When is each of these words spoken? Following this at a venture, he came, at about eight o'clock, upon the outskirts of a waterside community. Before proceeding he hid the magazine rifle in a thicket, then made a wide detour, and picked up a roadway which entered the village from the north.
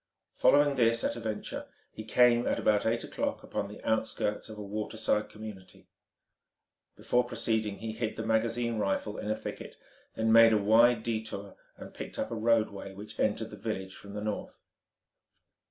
Following 0.33 0.77
this 0.77 1.03
at 1.03 1.15
a 1.15 1.19
venture, 1.19 1.67
he 1.91 2.03
came, 2.03 2.47
at 2.47 2.57
about 2.57 2.87
eight 2.87 3.03
o'clock, 3.03 3.43
upon 3.43 3.67
the 3.67 3.87
outskirts 3.87 4.49
of 4.49 4.57
a 4.57 4.63
waterside 4.63 5.29
community. 5.29 5.89
Before 6.95 7.23
proceeding 7.23 7.77
he 7.77 7.91
hid 7.91 8.15
the 8.15 8.25
magazine 8.25 8.79
rifle 8.79 9.19
in 9.19 9.29
a 9.29 9.35
thicket, 9.35 9.75
then 10.15 10.31
made 10.31 10.53
a 10.53 10.57
wide 10.57 11.03
detour, 11.03 11.55
and 11.77 11.93
picked 11.93 12.17
up 12.17 12.31
a 12.31 12.35
roadway 12.35 12.95
which 12.95 13.19
entered 13.19 13.51
the 13.51 13.55
village 13.57 13.95
from 13.95 14.15
the 14.15 14.21
north. 14.23 14.59